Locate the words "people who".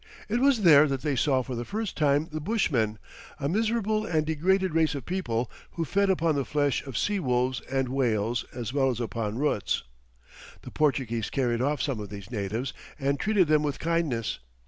5.05-5.85